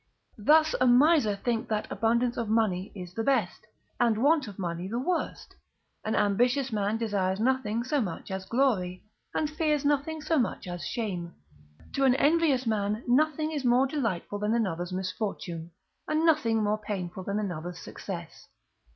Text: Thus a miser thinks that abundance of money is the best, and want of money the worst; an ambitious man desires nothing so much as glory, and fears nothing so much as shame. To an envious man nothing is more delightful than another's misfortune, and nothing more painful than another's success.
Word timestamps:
Thus 0.39 0.73
a 0.81 0.87
miser 0.87 1.35
thinks 1.35 1.69
that 1.69 1.85
abundance 1.91 2.35
of 2.35 2.49
money 2.49 2.91
is 2.95 3.13
the 3.13 3.23
best, 3.23 3.67
and 3.99 4.17
want 4.23 4.47
of 4.47 4.57
money 4.57 4.87
the 4.87 4.97
worst; 4.97 5.53
an 6.03 6.15
ambitious 6.15 6.71
man 6.73 6.97
desires 6.97 7.39
nothing 7.39 7.83
so 7.83 8.01
much 8.01 8.31
as 8.31 8.45
glory, 8.47 9.03
and 9.35 9.47
fears 9.47 9.85
nothing 9.85 10.19
so 10.19 10.39
much 10.39 10.67
as 10.67 10.83
shame. 10.87 11.35
To 11.93 12.03
an 12.05 12.15
envious 12.15 12.65
man 12.65 13.03
nothing 13.07 13.51
is 13.51 13.63
more 13.63 13.85
delightful 13.85 14.39
than 14.39 14.55
another's 14.55 14.91
misfortune, 14.91 15.69
and 16.07 16.25
nothing 16.25 16.63
more 16.63 16.79
painful 16.79 17.21
than 17.23 17.37
another's 17.37 17.77
success. 17.77 18.47